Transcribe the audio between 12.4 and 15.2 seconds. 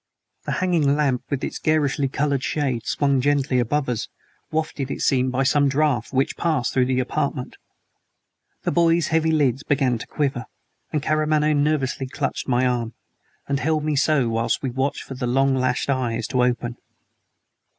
my arm, and held me so whilst we watched for